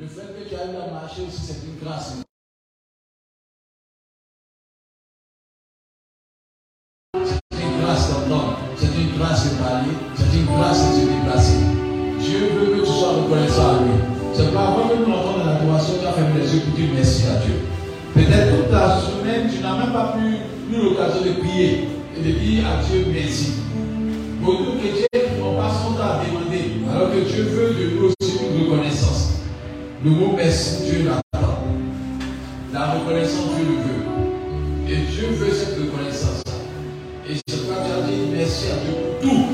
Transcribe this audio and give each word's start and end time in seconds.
Le 0.00 0.08
fait 0.08 0.22
que 0.22 0.48
tu 0.48 0.54
arrives 0.56 0.74
à 0.74 0.90
marcher 0.92 1.22
aussi, 1.22 1.40
c'est 1.40 1.66
une 1.68 1.78
grâce. 1.80 2.16
C'est 7.14 7.62
une 7.62 7.80
grâce 7.80 8.10
d'entendre, 8.10 8.58
c'est 8.76 8.86
une 8.86 9.16
grâce 9.16 9.52
de 9.52 9.62
parler, 9.62 9.92
c'est 10.16 10.36
une 10.36 10.46
grâce 10.46 10.96
de 10.96 11.00
se 11.00 11.06
déplacer. 11.06 11.58
Dieu 12.18 12.40
veut 12.58 12.74
que 12.74 12.80
tu 12.80 12.90
sois 12.90 13.12
reconnaissant 13.12 13.76
à 13.76 13.82
lui. 13.82 13.92
C'est 14.34 14.52
pas 14.52 14.66
avant 14.66 14.88
que 14.88 14.96
nous 14.96 15.14
entendons 15.14 15.38
dans 15.38 15.46
l'adoration, 15.46 15.94
tu 16.00 16.06
as 16.06 16.12
fermé 16.12 16.40
les 16.40 16.56
yeux 16.56 16.62
pour 16.62 16.74
dire 16.74 16.90
merci 16.92 17.28
à 17.28 17.36
Dieu. 17.36 17.54
Peut-être 18.14 18.56
toute 18.56 18.72
la 18.72 19.00
semaine, 19.00 19.48
tu 19.48 19.62
n'as 19.62 19.78
même 19.78 19.92
pas 19.92 20.16
pu, 20.18 20.74
eu 20.74 20.82
l'occasion 20.82 21.22
de 21.22 21.38
prier 21.38 21.88
et 22.16 22.20
de 22.20 22.32
dire 22.32 22.66
à 22.66 22.82
Dieu 22.82 23.06
merci. 23.12 23.52
Que 24.44 24.92
Dieu 24.92 25.23
Le 30.04 30.10
mot 30.10 30.34
merci, 30.36 30.82
Dieu 30.84 31.04
l'attend. 31.06 31.64
La 32.74 32.92
reconnaissance, 32.92 33.56
Dieu 33.56 33.64
le 33.64 33.76
veut. 33.80 34.92
Et 34.92 35.10
Dieu 35.10 35.28
veut 35.28 35.50
cette 35.50 35.78
reconnaissance. 35.78 36.44
Et 37.26 37.36
ce 37.36 37.56
que 37.56 37.62
tu 37.62 37.72
as 37.72 38.06
dit 38.06 38.28
merci 38.36 38.66
à 38.66 38.84
Dieu 38.84 38.92
pour 39.00 39.30
tout. 39.30 39.46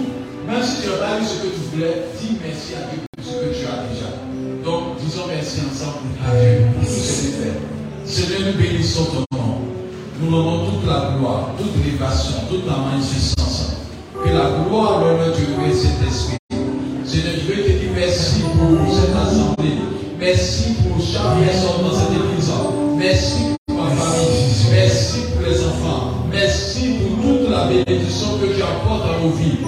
Même 0.48 0.60
si 0.60 0.83
tu 0.83 0.88
n'as 0.88 0.97
pas 0.97 1.21
eu 1.21 1.24
ce 1.24 1.43
que 1.45 1.55
tu 1.55 1.60
voulais, 1.71 2.02
dis 2.21 2.37
merci 2.45 2.74
à 2.74 2.91
Dieu 2.91 2.98
pour 3.16 3.24
ce 3.24 3.30
que 3.30 3.55
tu 3.55 3.65
as 3.65 3.87
déjà. 3.95 4.10
Donc, 4.65 4.98
disons 4.98 5.29
merci 5.29 5.60
ensemble 5.71 6.19
à 6.27 6.34
Dieu 6.34 6.66
pour 6.74 6.82
tout 6.82 6.95
ce 6.96 7.21
qu'il 7.21 7.30
fait. 7.30 7.60
Seigneur, 8.05 8.52
nous 8.52 8.60
bénissons 8.60 9.05
ton 9.05 9.37
nom. 9.38 9.59
Nous 10.21 10.37
rendons 10.37 10.66
toute 10.73 10.88
la 10.88 11.15
gloire, 11.16 11.51
toute 11.59 11.77
l'évasion, 11.85 12.35
toute 12.51 12.66
la 12.66 12.77
magnificence. 12.77 13.77
Que 14.15 14.30
la 14.30 14.66
gloire, 14.66 14.98
l'honneur, 14.98 15.32
Dieu, 15.32 15.46
et 15.71 15.73
cet 15.73 16.09
esprit. 16.09 16.40
Personne 21.12 21.82
dans 21.82 21.92
cette 21.92 22.12
église. 22.12 22.52
Merci 22.96 23.57
pour 23.66 23.76
ma 23.82 23.90
famille. 23.90 24.54
Merci 24.71 25.21
pour 25.32 25.43
les 25.43 25.60
enfants. 25.65 26.12
Merci 26.30 26.98
pour 27.01 27.24
toute 27.24 27.51
la 27.51 27.66
bénédiction 27.66 28.38
que 28.38 28.54
tu 28.54 28.62
apportes 28.62 29.07
à 29.07 29.20
nos 29.20 29.30
vies. 29.30 29.60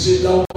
say, 0.00 0.22
Thou 0.22 0.49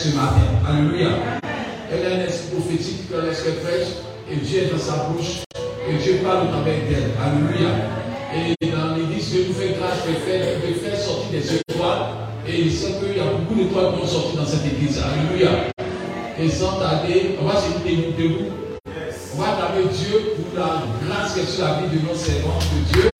ce 0.00 0.16
matin. 0.16 0.48
Alléluia. 0.66 1.10
Elle 1.92 2.06
a 2.06 2.16
un 2.16 2.24
esprit 2.24 2.56
prophétique 2.56 3.10
dans 3.12 3.22
l'esprit 3.22 3.52
et 4.30 4.36
Dieu 4.36 4.62
est 4.62 4.72
dans 4.72 4.78
sa 4.78 5.08
bouche 5.08 5.44
et 5.88 5.96
Dieu 6.02 6.20
parle 6.24 6.48
avec 6.62 6.88
elle. 6.88 7.12
Alléluia. 7.20 7.68
Et 8.32 8.66
dans 8.70 8.96
l'église, 8.96 9.30
Dieu 9.30 9.46
nous 9.48 9.54
fait 9.54 9.76
grâce 9.78 10.06
de 10.06 10.14
faire, 10.24 10.96
sortir 10.98 11.30
des 11.32 11.54
étoiles. 11.56 12.06
Et 12.48 12.62
il 12.62 12.72
sait 12.72 12.94
qu'il 12.98 13.16
y 13.16 13.20
a 13.20 13.24
beaucoup 13.24 13.54
d'étoiles 13.54 13.96
qui 13.96 14.02
ont 14.02 14.06
sorti 14.06 14.36
dans 14.36 14.46
cette 14.46 14.64
église. 14.64 14.98
Alléluia. 14.98 15.50
Et 16.38 16.48
sans 16.48 16.78
tarder, 16.78 17.36
on 17.40 17.44
va 17.44 17.56
se 17.56 17.68
debout. 17.86 18.46
On 19.36 19.42
va 19.42 19.48
taper 19.48 19.82
Dieu 19.92 20.34
pour 20.36 20.58
la 20.58 20.82
grâce 21.06 21.34
que 21.34 21.40
sur 21.40 21.64
la 21.64 21.80
vie 21.80 21.98
de 21.98 22.06
nos 22.06 22.14
servants 22.14 22.58
de 22.58 22.92
Dieu. 22.92 23.19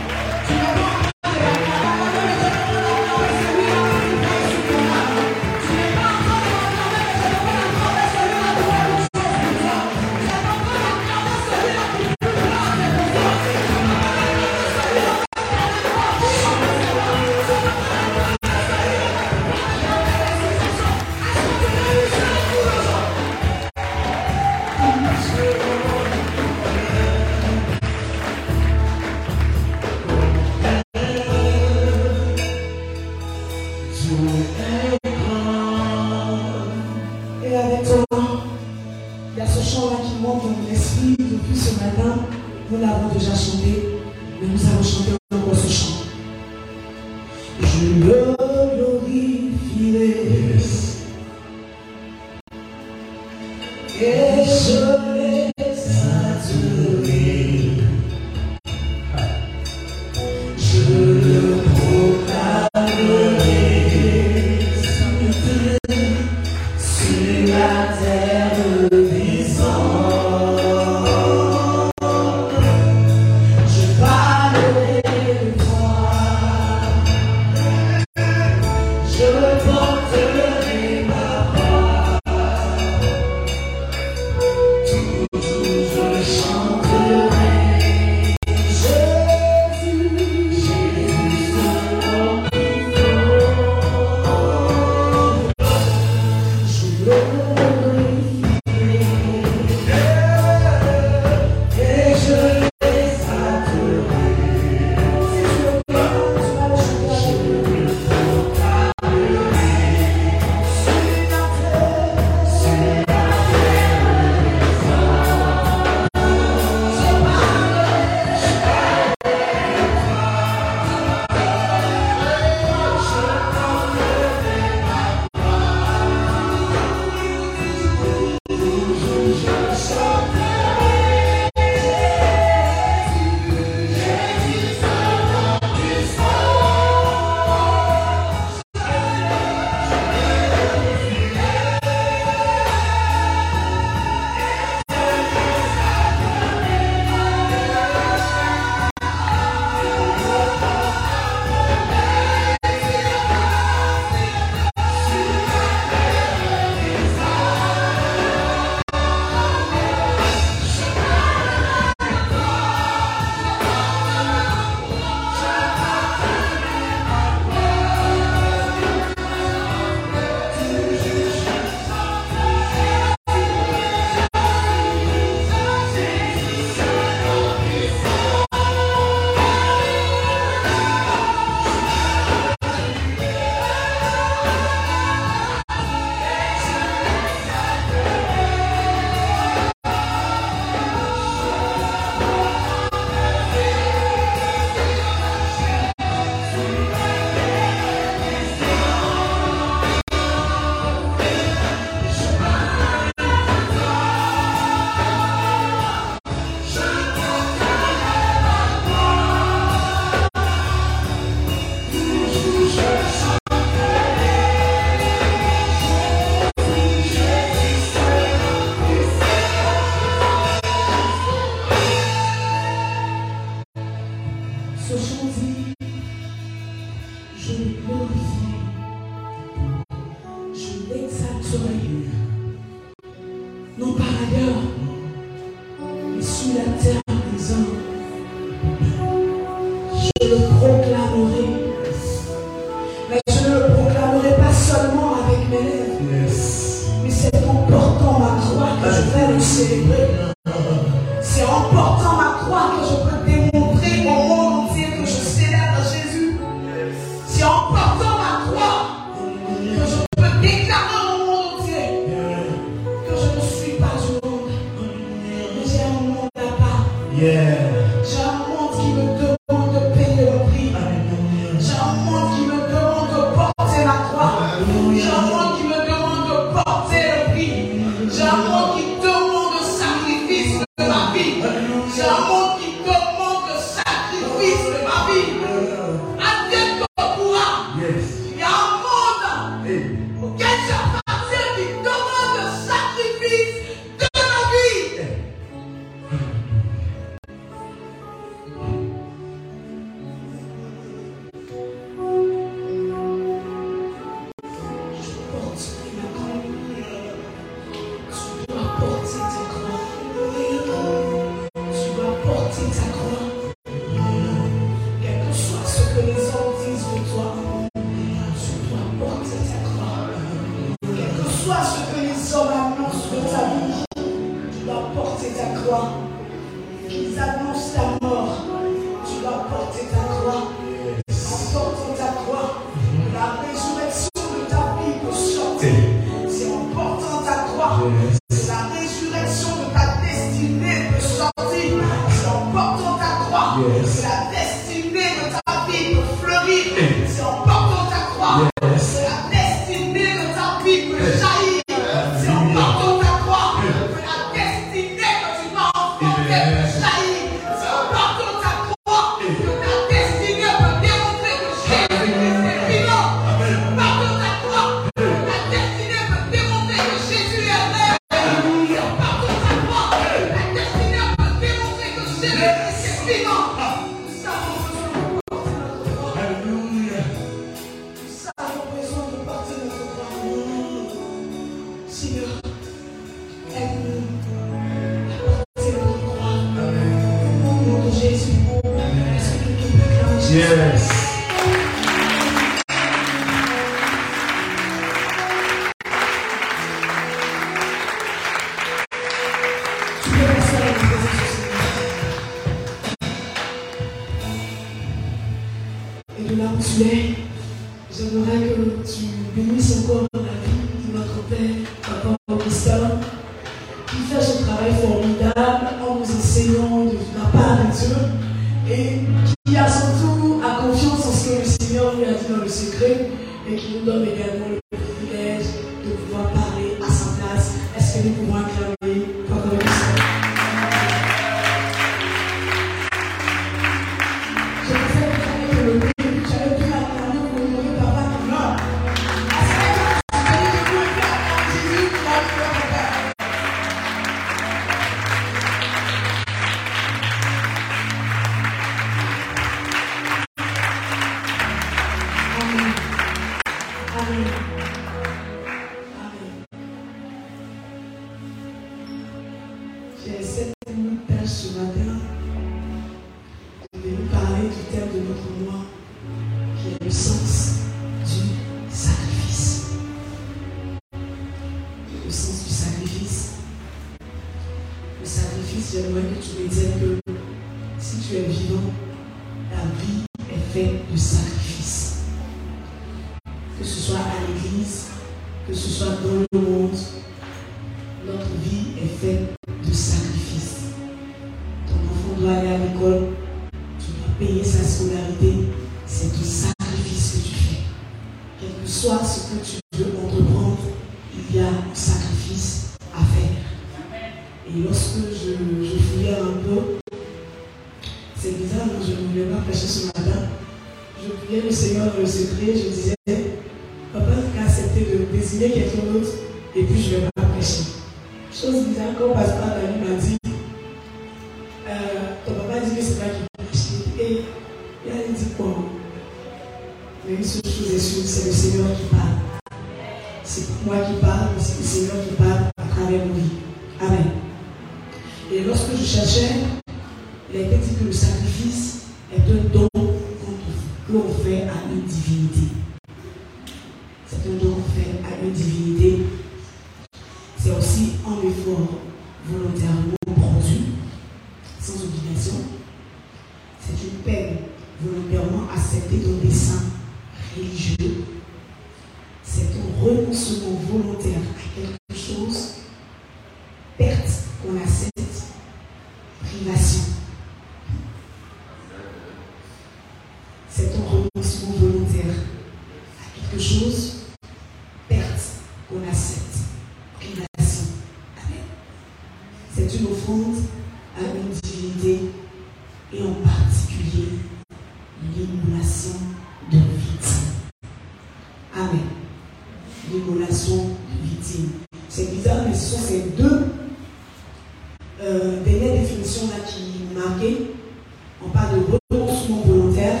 on 598.24 598.28
parle 598.30 598.58
de 598.58 598.78
renoncement 598.90 599.42
volontaire, 599.46 600.00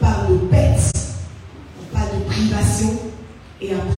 on 0.00 0.04
parle 0.04 0.32
de 0.32 0.38
perte, 0.46 0.96
on 1.80 1.96
parle 1.96 2.18
de 2.18 2.24
privation, 2.24 2.90
et 3.60 3.74
après, 3.74 3.93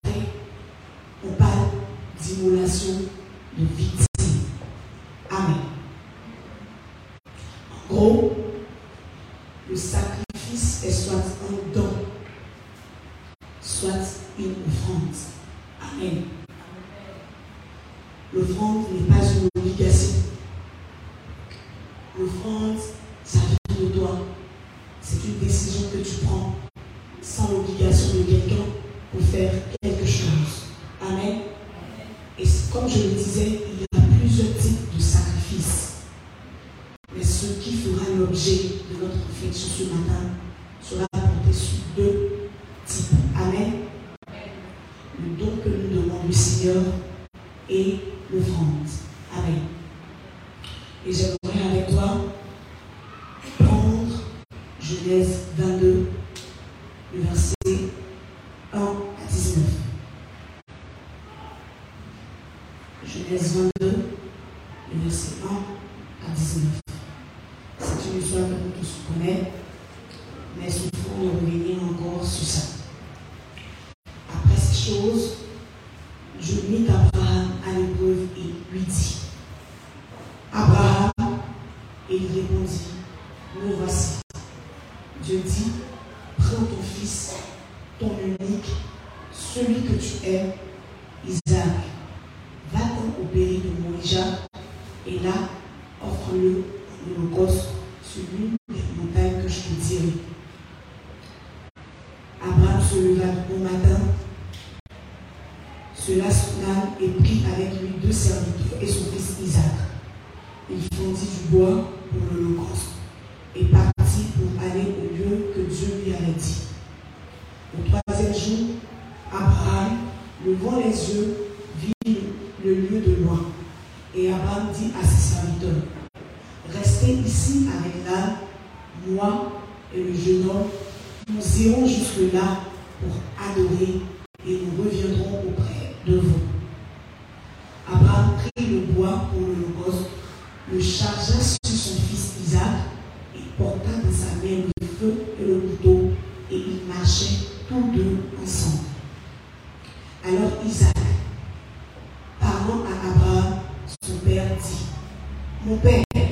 Mon 155.67 155.75
Père. 155.75 156.01
Et 156.15 156.29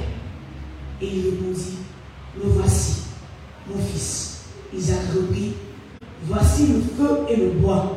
il 1.02 1.26
répondit, 1.26 1.80
me 2.38 2.52
voici, 2.52 3.02
mon 3.68 3.78
fils. 3.84 4.46
Isaac 4.74 5.02
reprit, 5.14 5.56
voici 6.24 6.68
le 6.68 6.80
feu 6.80 7.18
et 7.30 7.36
le 7.36 7.50
bois 7.50 7.95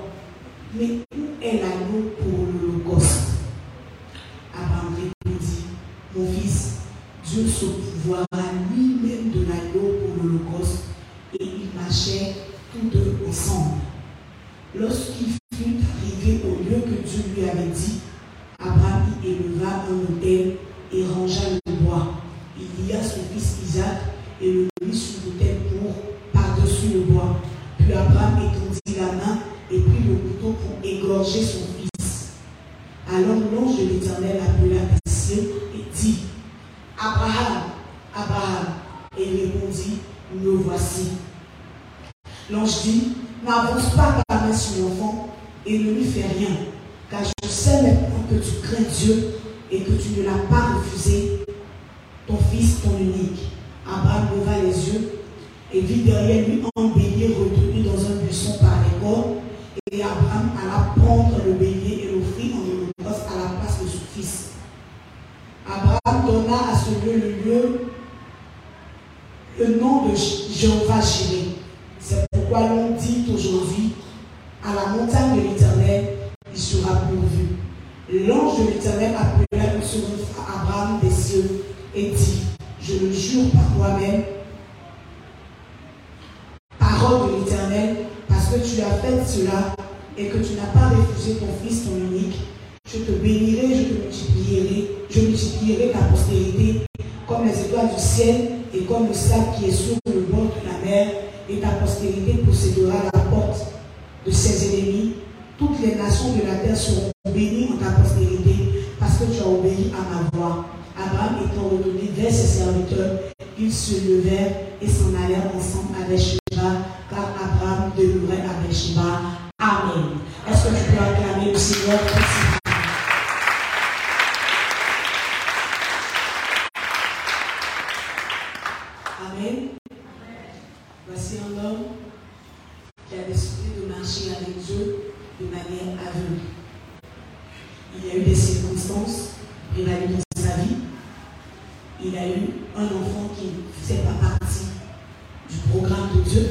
Dieu. 146.29 146.47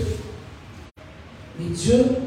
Mais 1.60 1.70
Dieu 1.70 2.27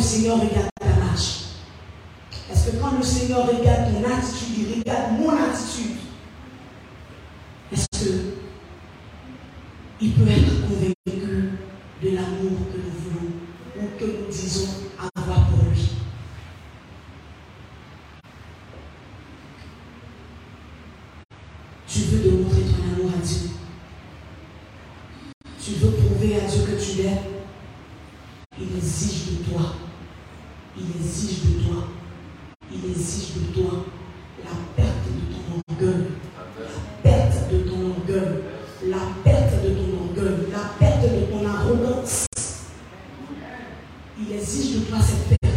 le 0.00 0.06
Seigneur 0.06 0.36
regarde 0.36 0.70
ta 0.80 0.86
marche. 1.04 1.40
Est-ce 2.50 2.70
que 2.70 2.76
quand 2.76 2.96
le 2.96 3.02
Seigneur 3.02 3.46
regarde 3.46 3.92
ton 3.92 4.02
attitude, 4.10 4.66
il 4.66 4.78
regarde 4.78 5.12
mon 5.18 5.28
attitude. 5.28 5.96
Est-ce 7.70 7.86
que 8.02 8.10
il 10.00 10.12
peut 10.12 10.30
être 10.30 10.49
exige 44.50 44.74
de 44.74 44.80
toi 44.80 44.98
cette 45.00 45.28
paix. 45.28 45.48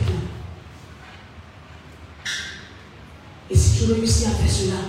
Et 3.50 3.58
si 3.58 3.80
tu 3.80 3.92
réussis 3.92 4.26
à 4.26 4.30
faire 4.30 4.52
cela, 4.52 4.80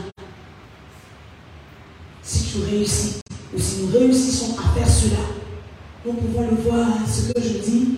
si 2.23 2.45
tu 2.45 2.59
réussis, 2.71 3.21
ou 3.55 3.59
si 3.59 3.83
nous 3.83 3.99
réussissons 3.99 4.57
à 4.59 4.79
faire 4.79 4.89
cela, 4.89 5.21
nous 6.05 6.13
pouvons 6.13 6.51
le 6.51 6.57
voir, 6.57 6.89
ce 7.07 7.33
que 7.33 7.41
je 7.41 7.59
dis, 7.59 7.94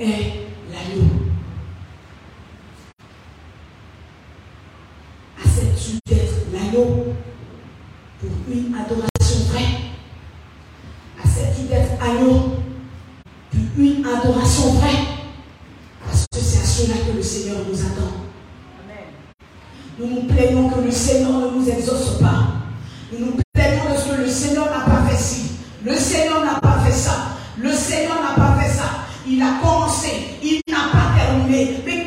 est 0.00 0.46
l'agneau 0.70 1.08
Acceptes-tu 5.42 5.98
d'être 6.06 6.34
l'agneau 6.52 7.14
pour 8.20 8.30
une 8.52 8.74
adoration 8.74 9.44
vraie? 9.50 9.80
Acceptes-tu 11.22 11.68
d'être 11.68 12.02
agneau 12.02 12.56
pour 13.50 13.60
une 13.78 14.04
adoration 14.04 14.72
vraie? 14.74 15.04
Parce 16.04 16.26
que 16.32 16.38
c'est 16.38 16.58
à 16.58 16.64
cela 16.64 16.94
que 17.06 17.16
le 17.16 17.22
Seigneur 17.22 17.58
nous 17.68 17.80
attend. 17.80 18.12
Nous 19.98 20.06
nous 20.06 20.22
plaignons 20.22 20.70
que 20.70 20.80
le 20.80 20.90
Seigneur 20.90 21.32
ne 21.32 21.58
nous 21.58 21.68
exauce 21.68 22.18
pas. 22.20 22.46
Nous 23.12 23.26
nous 23.26 23.32
me 31.48 31.97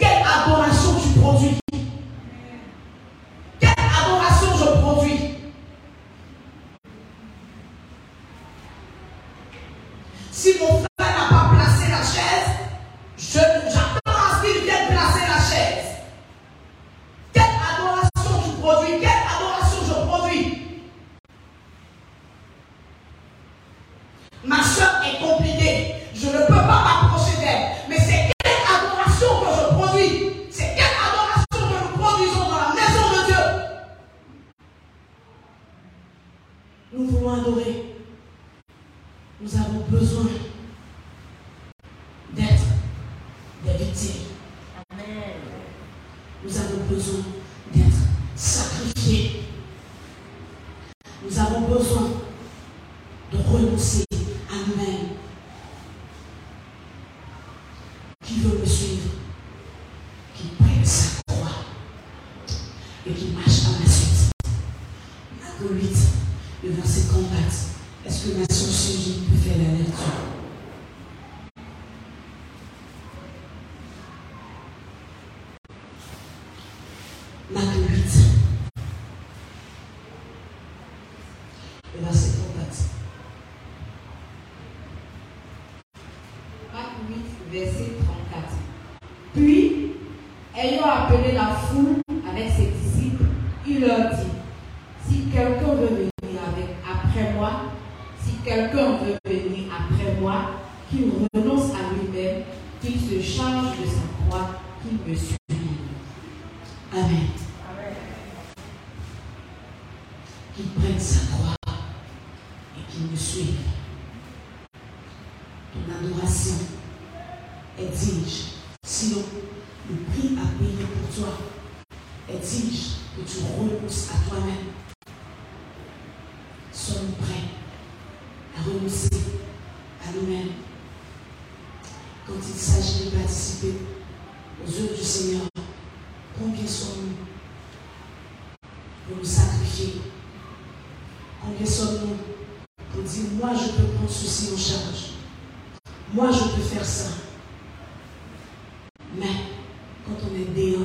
oportunidad, 150.22 150.80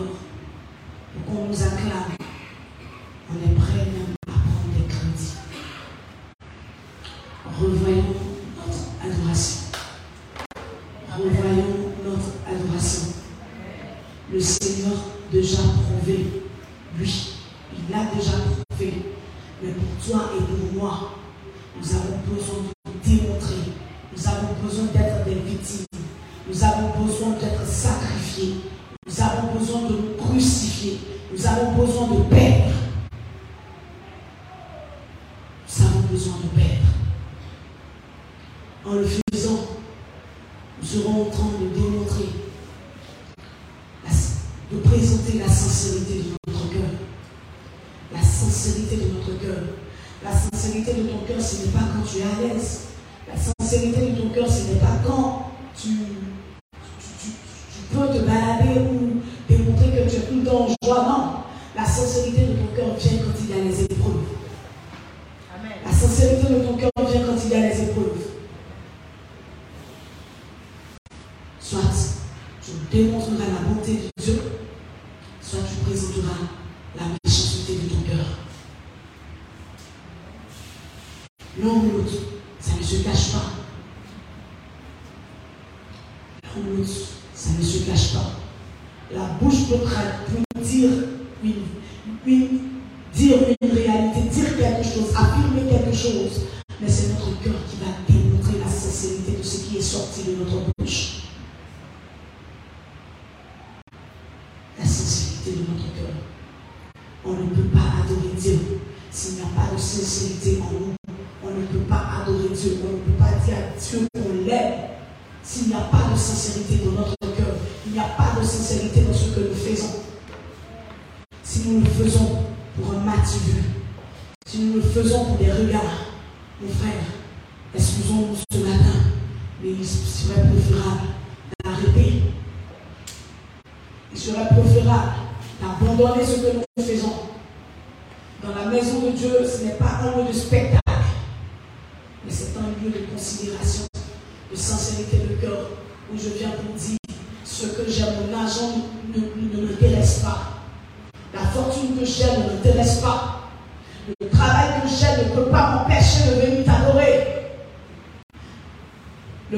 con 1.27 1.49
los 1.49 1.63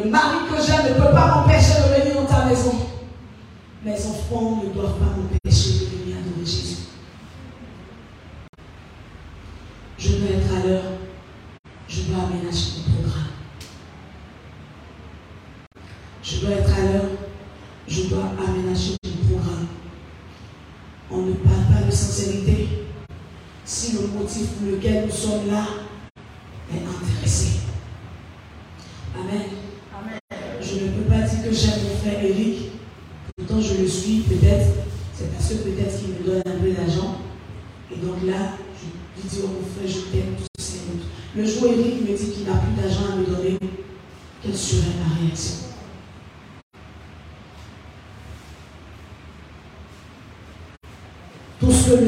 Le 0.05 0.11
mari 0.11 0.37
que 0.49 0.63
j'aime 0.65 0.95
ne 0.95 0.95
peut 0.95 1.13
pas 1.13 1.27
m'empêcher 1.27 1.75
de 1.75 2.01
venir 2.01 2.23
dans 2.23 2.27
ta 2.27 2.45
maison. 2.45 2.73
Mes 3.85 3.95
enfants 3.95 4.63
ne 4.63 4.73
doivent 4.73 4.99
pas 4.99 5.17
m'empêcher 5.17 5.78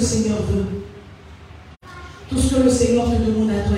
le 0.01 0.07
Seigneur 0.07 0.38
veut. 0.51 0.64
Tout 2.30 2.38
ce 2.38 2.55
que 2.55 2.62
le 2.62 2.70
Seigneur 2.70 3.05
te 3.05 3.22
demande 3.22 3.51
à 3.51 3.68
toi 3.68 3.76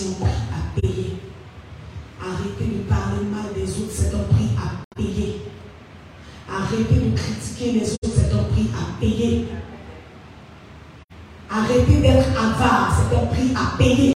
caution 0.00 0.16
à 0.24 0.80
payer. 0.80 1.16
Arrêtez 2.20 2.64
de 2.64 2.82
parler 2.88 3.24
mal 3.24 3.52
des 3.54 3.68
autres, 3.82 3.92
c'est 3.92 4.14
un 4.14 4.22
prix 4.34 4.50
à 4.56 4.94
payer. 4.96 5.42
Arrêtez 6.48 6.94
de 6.94 7.16
critiquer 7.16 7.72
les 7.72 7.92
autres, 7.92 8.14
c'est 8.14 8.32
un 8.32 8.44
prix 8.44 8.70
à 8.74 9.00
payer. 9.00 9.48
Arrêtez 11.50 12.00
d'être 12.00 12.28
avare, 12.30 12.96
c'est 12.96 13.16
un 13.16 13.26
prix 13.26 13.52
à 13.54 13.76
payer. 13.76 14.12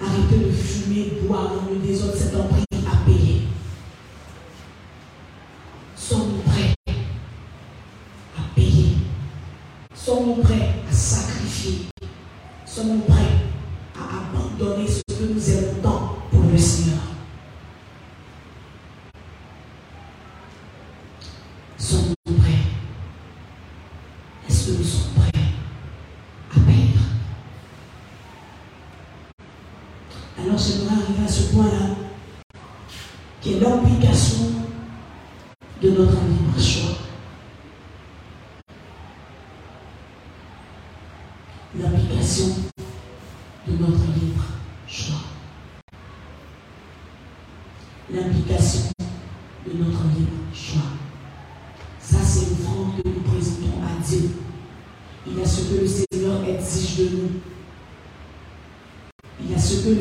Arrêtez 0.00 0.38
de 0.38 0.52
fumer, 0.52 1.12
boire 1.22 1.50
dans 1.54 1.70
le 1.70 1.76
désordre, 1.76 2.14
c'est 2.16 2.34
un 2.34 2.44
prix 2.44 2.64
à 2.72 2.96
payer. 3.06 3.42
Sommes-nous 5.96 6.47
sommes-nous 10.08 10.42
prêts 10.42 10.70
à 10.88 10.92
sacrifier? 10.92 11.88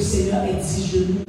Seigneur 0.08 0.46
est 0.46 0.54
dit, 0.64 0.90
je 0.90 1.00
nous 1.00 1.27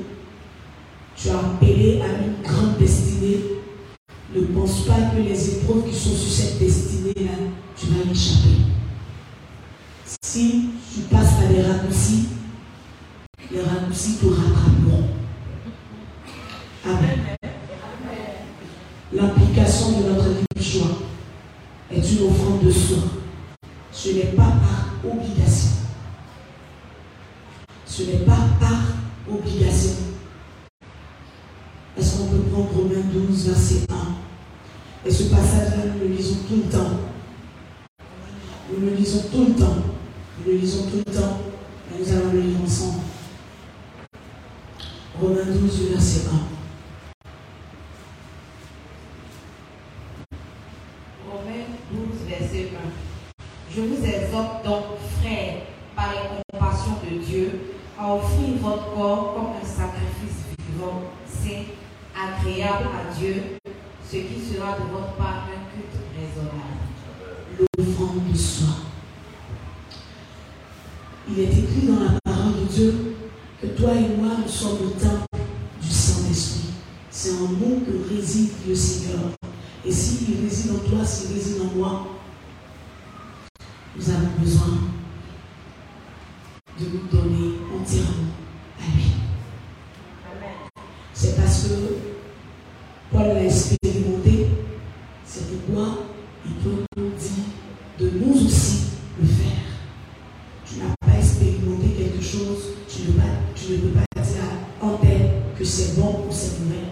je 103.69 103.75
ne 103.75 103.79
peux 103.81 103.89
pas 103.89 104.23
dire 104.23 104.43
en 104.81 104.97
tête 104.97 105.31
que 105.59 105.63
c'est 105.63 106.01
bon 106.01 106.25
ou 106.27 106.33
c'est 106.33 106.61
mauvais. 106.61 106.89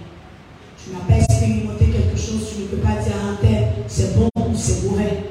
Tu 0.77 0.91
n'as 0.93 1.01
pas 1.09 1.23
expérimenté 1.23 1.87
quelque 1.87 2.19
chose, 2.19 2.53
tu 2.55 2.63
ne 2.63 2.67
peux 2.67 2.77
pas 2.77 3.01
dire 3.03 3.15
en 3.33 3.37
tête 3.37 3.69
c'est 3.87 4.15
bon 4.15 4.29
ou 4.37 4.55
c'est 4.55 4.85
mauvais. 4.85 5.25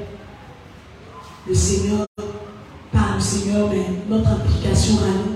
Le 1.48 1.54
Seigneur, 1.54 2.08
pas 2.92 3.14
le 3.14 3.22
Seigneur, 3.22 3.70
mais 3.70 3.86
notre 4.10 4.28
implication 4.28 4.96
à 4.96 5.08
nous 5.08 5.35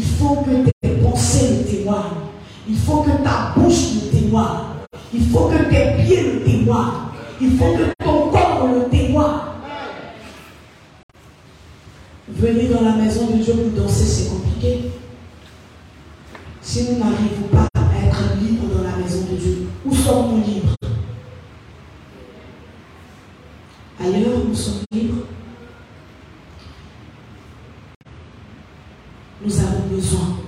Il 0.00 0.06
faut 0.06 0.36
que 0.36 0.70
tes 0.80 0.94
pensées 1.02 1.58
le 1.58 1.64
témoignent. 1.70 2.30
Il 2.66 2.78
faut 2.78 3.02
que 3.02 3.10
ta 3.22 3.52
bouche 3.54 3.96
le 3.96 4.18
témoigne. 4.18 4.60
Il 5.12 5.28
faut 5.28 5.48
que 5.48 5.58
tes 5.64 6.02
pieds 6.02 6.22
le 6.32 6.42
témoignent. 6.42 7.10
Il 7.38 7.58
faut 7.58 7.76
que 7.76 7.92
ton 8.02 8.30
corps 8.30 8.66
le 8.72 8.88
témoigne. 8.88 9.40
Venez 12.30 12.68
dans 12.68 12.80
la 12.80 12.92
maison 12.92 13.26
de 13.26 13.42
Dieu 13.42 13.52
pour 13.52 13.82
danser, 13.82 14.06
c'est 14.06 14.30
compliqué. 14.30 14.90
Si 16.62 16.84
nous 16.84 16.98
n'arrivons 16.98 17.48
pas 17.52 17.68
à 17.74 18.06
être 18.06 18.22
libres 18.40 18.74
dans 18.74 18.82
la 18.82 18.96
maison 18.96 19.26
de 19.30 19.36
Dieu, 19.36 19.68
où 19.84 19.94
sommes-nous 19.94 20.42
libres? 20.46 20.76
Ailleurs, 24.00 24.44
nous 24.48 24.54
sommes 24.54 24.80
libres. 24.92 25.26
besoin. 30.00 30.39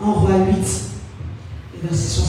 En 0.00 0.12
roi 0.12 0.32
8, 0.32 0.90
verset 1.82 2.10
60. 2.10 2.27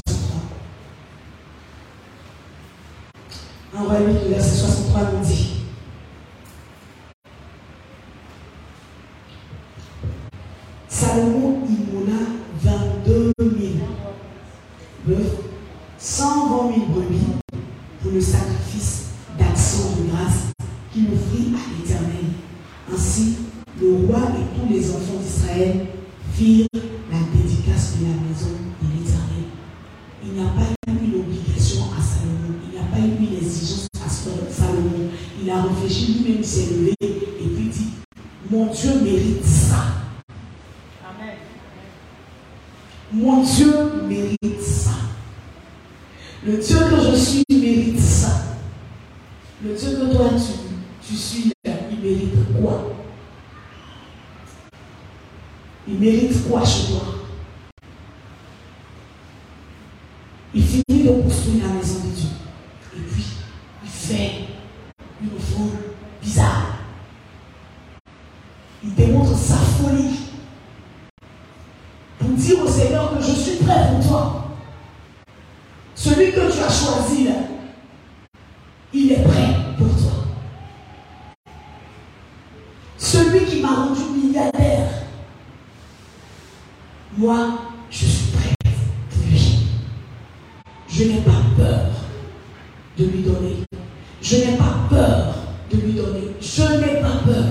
je 96.42 96.62
n'ai 96.62 97.02
pas 97.02 97.22
peur. 97.26 97.46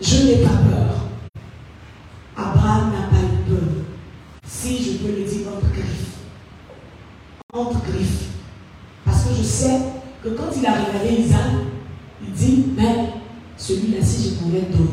Je 0.00 0.16
n'ai 0.24 0.36
pas 0.42 0.50
peur. 0.50 1.08
Abraham 2.36 2.90
n'a 2.90 3.08
pas 3.08 3.22
eu 3.22 3.50
peur. 3.50 3.68
Si 4.44 4.82
je 4.82 4.98
peux 4.98 5.12
le 5.12 5.24
dire 5.24 5.48
entre 5.48 5.70
griffes. 5.72 6.18
Entre 7.52 7.82
griffes. 7.84 8.28
Parce 9.04 9.24
que 9.24 9.34
je 9.34 9.42
sais 9.42 9.80
que 10.22 10.30
quand 10.30 10.50
il 10.56 10.66
a 10.66 10.72
regardé 10.72 11.20
Isaac, 11.20 11.52
il 12.22 12.32
dit, 12.32 12.64
mais 12.76 13.10
celui-là, 13.56 13.98
si 14.02 14.30
je 14.30 14.34
pouvais 14.36 14.62
donner 14.62 14.91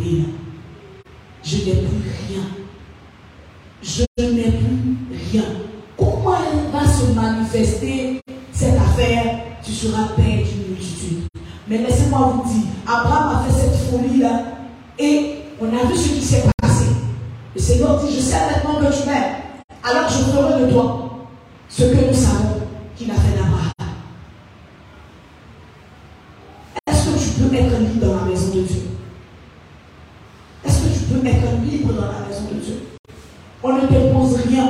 vous 12.27 12.43
dit, 12.49 12.65
Abraham 12.87 13.37
a 13.37 13.43
fait 13.43 13.61
cette 13.61 13.89
folie-là 13.89 14.43
et 14.97 15.35
on 15.61 15.67
a 15.67 15.85
vu 15.85 15.95
ce 15.95 16.09
qui 16.09 16.21
s'est 16.21 16.43
passé. 16.61 16.85
Le 17.55 17.61
Seigneur 17.61 17.99
dit, 17.99 18.15
je 18.15 18.19
sais 18.21 18.37
maintenant 18.37 18.79
que 18.79 18.93
tu 18.93 19.07
m'aimes, 19.07 19.35
alors 19.83 20.09
je 20.09 20.17
ferai 20.31 20.65
de 20.65 20.71
toi 20.71 21.09
ce 21.67 21.83
que 21.83 22.07
nous 22.07 22.13
savons 22.13 22.61
qu'il 22.95 23.11
a 23.11 23.15
fait 23.15 23.37
d'Abraham. 23.37 23.71
Est-ce 26.87 27.05
que 27.05 27.17
tu 27.19 27.29
peux 27.41 27.55
être 27.55 27.79
libre 27.79 28.05
dans 28.07 28.15
la 28.15 28.23
maison 28.23 28.47
de 28.47 28.61
Dieu? 28.61 28.81
Est-ce 30.65 30.79
que 30.79 30.89
tu 30.93 30.99
peux 31.05 31.27
être 31.27 31.61
libre 31.63 31.93
dans 31.93 32.07
la 32.07 32.27
maison 32.27 32.43
de 32.51 32.59
Dieu? 32.59 32.83
On 33.63 33.73
ne 33.73 33.81
te 33.81 34.13
pose 34.13 34.35
rien. 34.47 34.69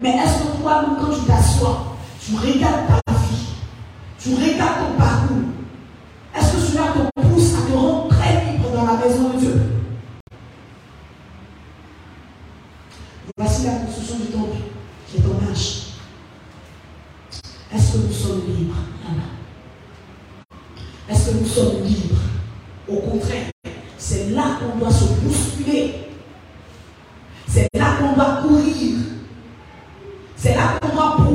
Mais 0.00 0.10
est-ce 0.10 0.42
que 0.42 0.62
toi, 0.62 0.84
quand 1.00 1.14
tu 1.14 1.20
t'assois, 1.26 1.96
tu 2.20 2.34
regardes 2.36 2.86
pas 2.88 3.03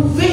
vem 0.01 0.28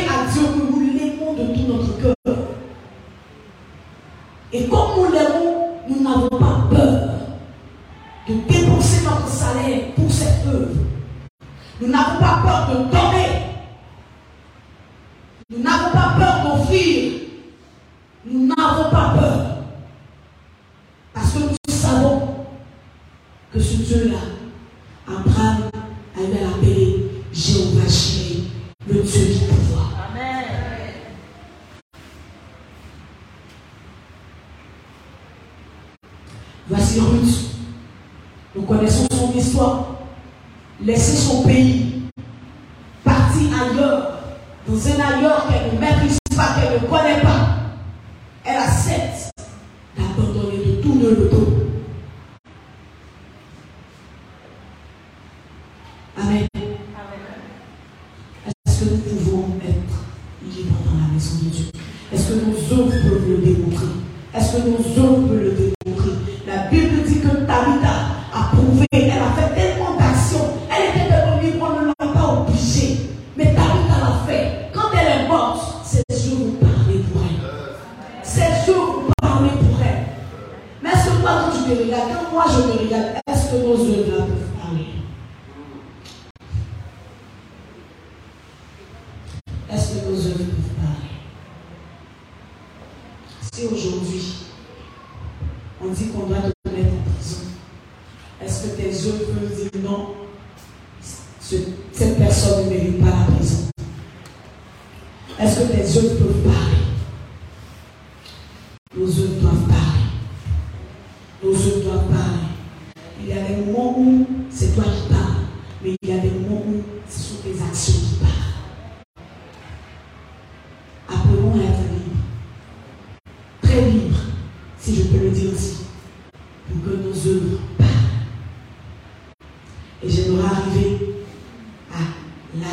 la 132.61 132.69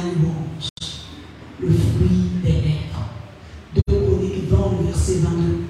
le 1.59 1.69
fruit 1.69 2.29
des 2.43 2.51
lèvres. 2.51 3.09
De 3.75 3.81
Chronique 3.81 4.49
20, 4.49 4.57
le 4.79 4.88
verset 4.88 5.15
22. 5.19 5.63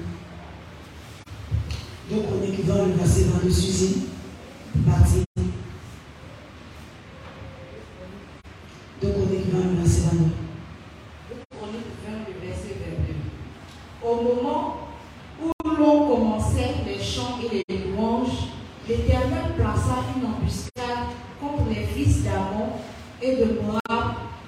De 2.10 2.22
Chronique 2.22 2.64
20, 2.64 2.86
le 2.86 2.92
verset 2.92 3.24
22, 3.24 3.50
Suzy. 3.50 4.13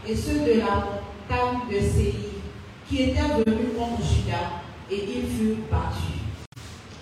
et 0.08 0.14
ceux 0.14 0.40
de 0.40 0.60
la 0.60 0.74
montagne 0.76 1.60
de 1.68 1.80
Séir, 1.80 2.14
qui 2.88 3.02
étaient 3.02 3.20
venus 3.20 3.70
contre 3.76 4.02
Judas, 4.02 4.62
et 4.90 5.02
ils 5.02 5.26
furent 5.26 5.56
battus. 5.70 6.22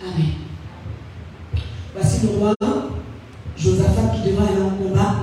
Amen. 0.02 0.34
Voici 1.94 2.26
le 2.26 2.38
roi 2.38 2.54
Josaphat 3.56 4.14
qui 4.14 4.30
devra 4.30 4.46
aller 4.48 4.62
en 4.62 4.70
combat, 4.70 5.14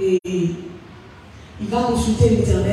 et 0.00 0.18
il 0.24 1.68
va 1.68 1.82
consulter 1.84 2.30
l'Éternel. 2.30 2.67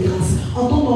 Grâce. 0.00 0.36
En 0.54 0.66
temps 0.66 0.95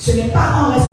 Ce 0.00 0.12
n'est 0.12 0.28
pas 0.28 0.40
un 0.40 0.89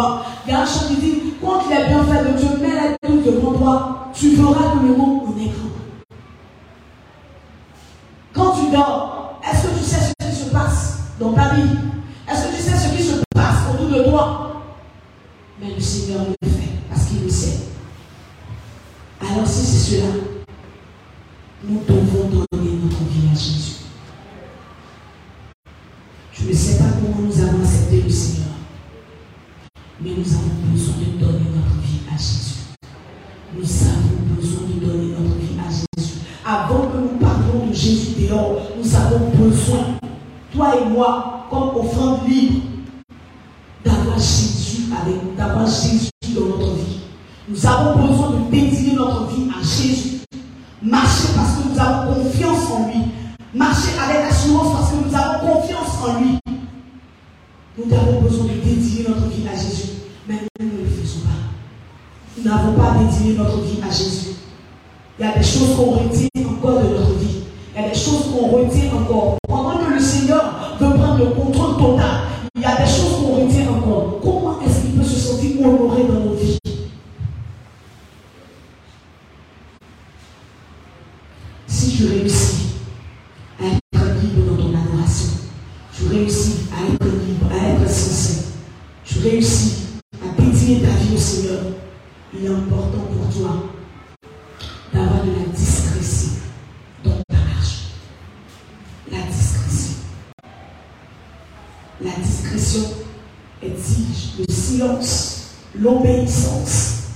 a 0.00 0.60
un 0.62 0.66
chant 0.66 0.88
dit, 0.88 1.34
compte 1.40 1.68
les 1.70 1.86
bienfaits 1.86 2.32
de 2.32 2.38
Dieu, 2.38 2.48
mets-les 2.60 2.96
tous 3.06 3.30
devant 3.30 3.52
toi, 3.52 4.08
tu 4.12 4.36
verras 4.36 4.72
que 4.72 4.86
le 4.86 4.96
monde 4.96 5.28
en 5.28 5.40
est 5.40 5.46
grand. 5.46 5.70
Quand 8.32 8.52
tu 8.52 8.70
dors, 8.70 9.40
est-ce 9.42 9.66
que 9.66 9.78
tu 9.78 9.84
sais 9.84 10.12
ce 10.20 10.26
qui 10.28 10.36
se 10.36 10.50
passe 10.50 10.98
dans 11.18 11.32
ta 11.32 11.54
vie? 11.54 11.76
Est-ce 12.30 12.46
que 12.46 12.56
tu 12.56 12.62
sais 12.62 12.76
ce 12.76 12.96
qui 12.96 13.02
se 13.02 13.16
passe 13.34 13.58
autour 13.72 13.88
de 13.88 14.04
toi? 14.04 14.62
Mais 15.60 15.74
le 15.74 15.80
Seigneur 15.80 16.20
le 16.28 16.48
fait 16.48 16.70
parce 16.88 17.06
qu'il 17.06 17.22
le 17.24 17.28
sait. 17.28 17.58
Alors 19.20 19.46
si 19.46 19.66
c'est 19.66 19.96
cela, 19.96 20.06
nous 21.64 21.80
devons 21.86 21.99
toi 40.52 40.74
et 40.76 40.88
moi, 40.88 41.46
comme 41.50 41.76
offrande 41.76 42.28
libre, 42.28 42.62
d'avoir 43.84 44.18
Jésus 44.18 44.82
avec 44.92 45.22
nous, 45.22 45.34
d'avoir 45.36 45.66
Jésus 45.66 46.10
dans 46.34 46.46
notre 46.46 46.74
vie. 46.74 47.00
Nous 47.48 47.66
avons 47.66 48.06
besoin 48.06 48.30
de 48.30 48.50
dédier 48.50 48.94
notre 48.94 49.26
vie 49.26 49.48
à 49.50 49.62
Jésus. 49.62 50.20
Marcher 50.82 51.28
parce 51.34 51.56
que 51.56 51.68
nous 51.68 51.78
avons 51.78 52.14
confiance 52.14 52.70
en 52.70 52.86
lui. 52.86 53.02
Marcher 53.54 53.90
avec 53.98 54.30
assurance 54.30 54.72
parce 54.72 54.90
que 54.92 55.08
nous 55.08 55.14
avons 55.14 55.54
confiance 55.54 55.98
en 56.06 56.20
lui. 56.20 56.38
Nous 57.76 57.94
avons 57.94 58.20
besoin 58.20 58.46
de 58.46 58.60
dédier 58.64 59.06
notre 59.08 59.26
vie 59.26 59.46
à 59.48 59.56
Jésus. 59.56 59.88
Mais 60.28 60.36
nous 60.60 60.66
ne 60.66 60.84
le 60.84 60.86
faisons 60.86 61.20
pas. 61.20 62.38
Nous 62.38 62.44
n'avons 62.44 62.72
pas 62.74 62.98
dédié 62.98 63.36
notre 63.36 63.60
vie 63.62 63.80
à 63.82 63.90
Jésus. 63.90 64.36
Il 65.18 65.26
y 65.26 65.28
a 65.28 65.36
des 65.36 65.44
choses 65.44 65.76
qu'on 65.76 65.90
retient 65.90 66.28
encore 66.48 66.80
de 66.82 66.88
notre 66.88 67.14
vie. 67.14 67.42
Il 67.74 67.82
y 67.82 67.84
a 67.84 67.88
des 67.88 67.94
choses 67.94 68.30
qu'on 68.32 68.46
retient 68.46 68.92
encore. 68.94 69.39
Le 70.00 70.06
Seigneur 70.06 70.76
veut 70.80 70.94
prendre 70.94 71.18
le 71.18 71.26
contrôle 71.26 71.76
total, 71.76 72.22
il 72.54 72.62
y 72.62 72.64
a 72.64 72.74
des 72.74 72.90
choses 72.90 73.16
qu'on 73.16 73.44
retient 73.44 73.68
encore. 73.68 74.18
Comment 74.22 74.58
est-ce 74.62 74.80
qu'il 74.80 74.92
peut 74.92 75.04
se 75.04 75.14
sentir 75.14 75.60
honoré 75.60 76.04
dans 76.04 76.20
nos 76.20 76.34
vies? 76.36 76.56
Si 81.66 81.98
tu 81.98 82.06
réussis 82.06 82.76
à 83.60 83.66
être 83.66 84.22
libre 84.22 84.46
dans 84.48 84.62
ton 84.62 84.68
adoration, 84.70 85.32
tu 85.92 86.06
réussis 86.06 86.60
à 86.72 86.94
être 86.94 87.04
libre, 87.04 87.46
à 87.52 87.68
être 87.68 87.90
sincère, 87.90 88.44
tu 89.04 89.18
réussis 89.18 89.82
à 90.14 90.40
dédier 90.40 90.80
ta 90.80 90.92
vie 90.92 91.14
au 91.14 91.18
Seigneur, 91.18 91.60
il 92.32 92.46
est 92.46 92.48
important 92.48 93.04
pour 93.12 93.36
toi 93.36 93.50
d'avoir 94.94 95.24
de 95.24 95.30
la 95.30 95.54
discrétion 95.54 96.30
dans 97.04 97.18
ta 97.28 97.36
marche. 97.36 97.88
La 99.12 99.18
discrétion. 99.18 99.39
La 102.02 102.12
discrétion 102.12 102.94
exige 103.62 104.38
le 104.38 104.52
silence, 104.52 105.50
l'obéissance. 105.78 107.08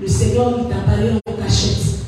Le 0.00 0.08
Seigneur 0.08 0.60
il 0.60 0.68
t'a 0.68 0.80
parlé 0.80 1.10
en 1.10 1.32
cachette. 1.32 2.06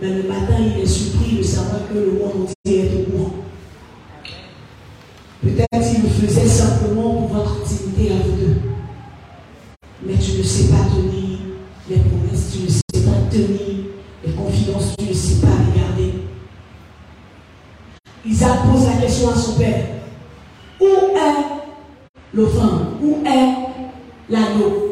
Mais 0.00 0.10
le 0.10 0.28
matin, 0.28 0.56
il 0.58 0.82
est 0.82 0.86
surpris 0.86 1.38
de 1.38 1.42
savoir 1.42 1.88
que 1.88 1.94
le 1.94 2.12
monde 2.12 2.48
question 19.18 19.30
à 19.30 19.36
son 19.36 19.52
père. 19.58 19.84
Où 20.80 20.84
est 20.84 21.44
l'offrande? 22.32 22.86
Où 23.02 23.16
est 23.26 24.30
l'agneau 24.30 24.87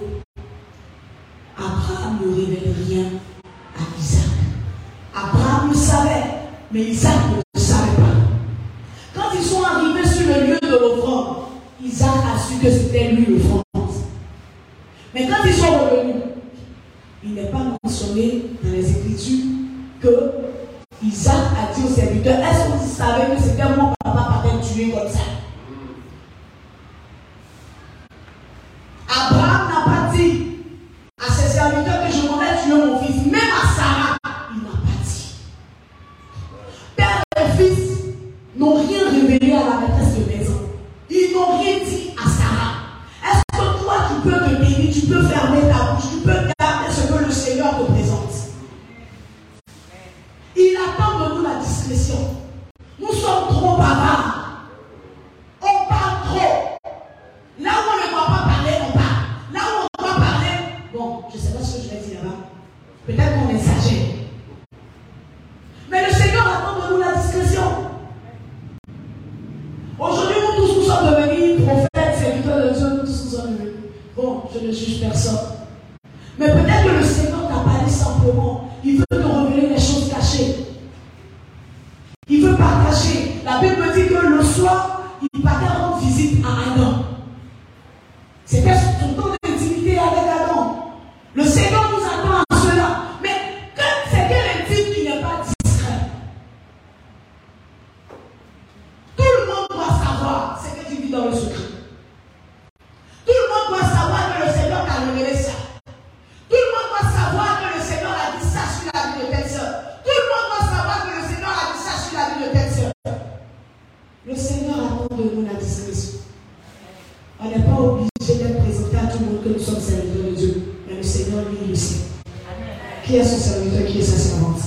qui 123.07 123.17
est 123.17 123.25
son 123.25 123.39
serviteur, 123.39 123.87
qui 123.87 123.99
est 124.01 124.03
sa 124.03 124.19
servante. 124.19 124.61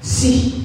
Si 0.00 0.57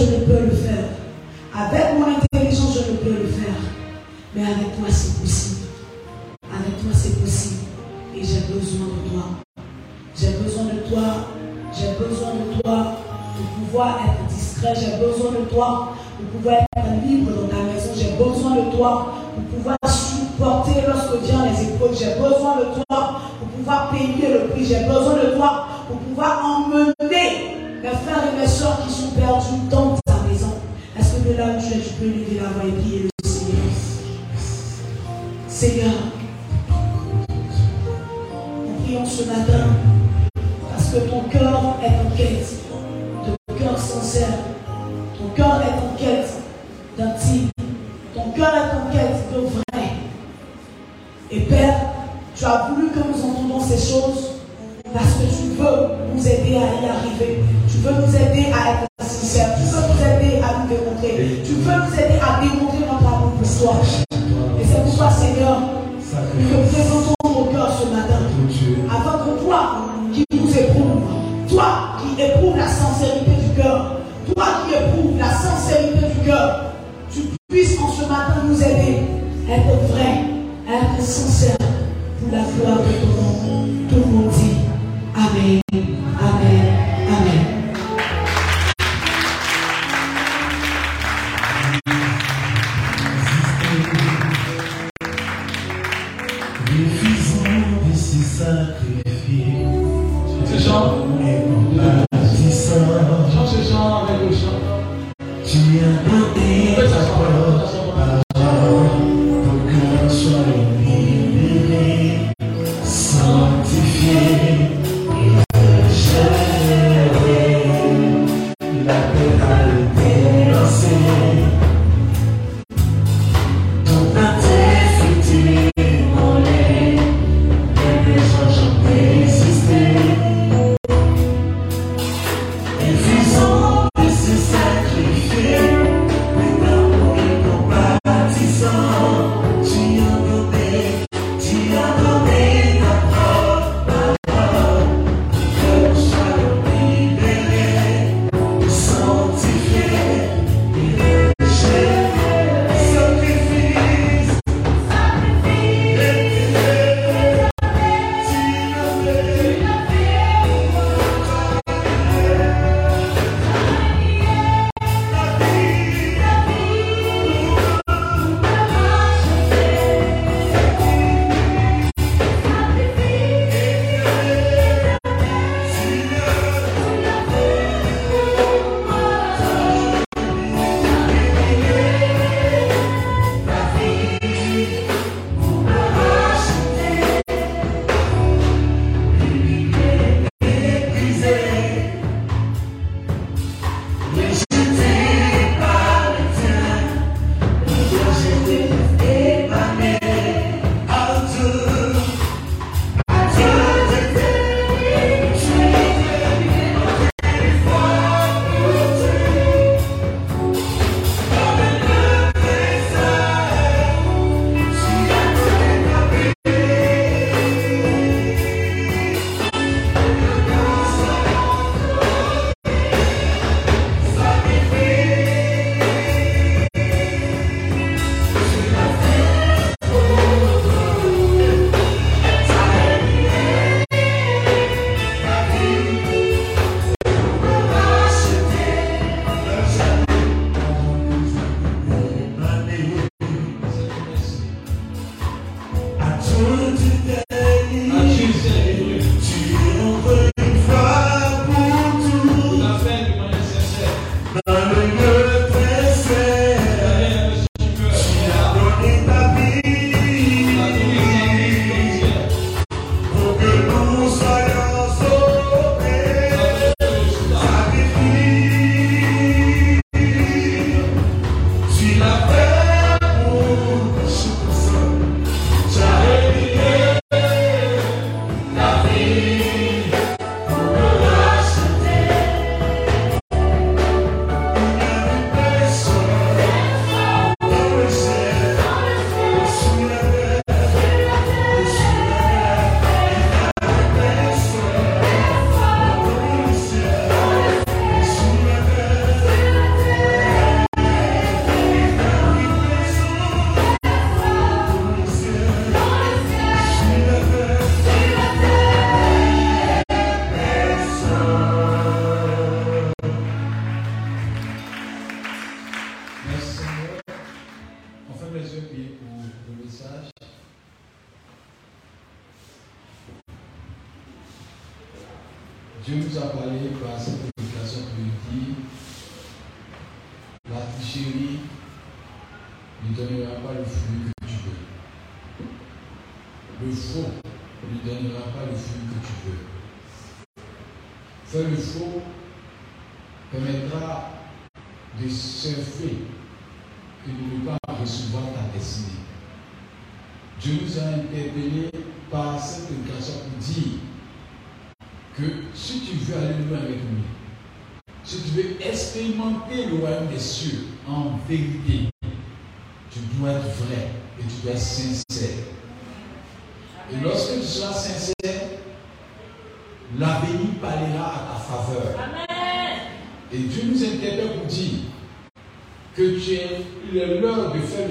je 0.00 0.39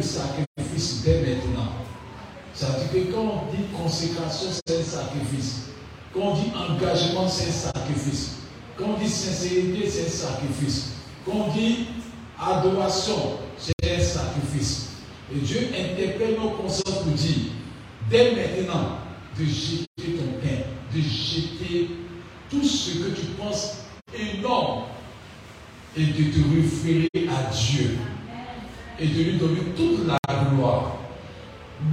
sacrifice 0.09 1.03
dès 1.03 1.21
maintenant. 1.21 1.73
Ça 2.53 2.67
veut 2.67 2.99
dire 2.99 3.07
que 3.07 3.13
quand 3.13 3.21
on 3.21 3.55
dit 3.55 3.63
consécration, 3.75 4.49
c'est 4.65 4.79
un 4.79 4.83
sacrifice. 4.83 5.67
Quand 6.13 6.21
on 6.21 6.35
dit 6.35 6.51
engagement, 6.55 7.27
c'est 7.27 7.49
un 7.49 7.71
sacrifice. 7.73 8.37
Quand 8.75 8.95
on 8.95 8.99
dit 8.99 9.09
sincérité, 9.09 9.89
c'est 9.89 10.07
un 10.07 10.29
sacrifice. 10.29 10.91
Quand 11.25 11.33
on 11.33 11.53
dit 11.53 11.87
adoration, 12.39 13.37
c'est 13.57 13.73
un 13.83 14.01
sacrifice. 14.01 14.89
Et 15.33 15.39
Dieu 15.39 15.69
interpelle 15.77 16.35
nos 16.41 16.49
consciences 16.51 17.03
pour 17.03 17.13
dire, 17.13 17.51
dès 18.09 18.31
maintenant, 18.31 18.97
de 19.37 19.45
jeter 19.45 20.17
ton 20.17 20.39
pain, 20.41 20.63
de 20.93 21.01
jeter 21.01 21.89
tout 22.49 22.63
ce 22.63 22.91
que 22.97 23.09
tu 23.11 23.25
penses 23.37 23.83
énorme 24.13 24.83
et 25.95 26.05
de 26.05 26.23
te 26.31 26.55
référer 26.55 27.29
à 27.29 27.53
Dieu 27.53 27.97
et 29.01 29.07
de 29.07 29.23
lui 29.23 29.37
donner 29.37 29.61
toute 29.75 30.05
la 30.07 30.17
gloire. 30.49 30.97